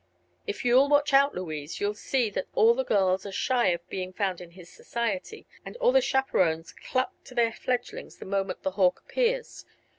[0.47, 4.13] If you'll watch out, Louise, you'll see that all the girls are shy of being
[4.13, 8.71] found in his society, and all the chaperons cluck to their fledglings the moment the
[8.71, 9.63] hawk appears.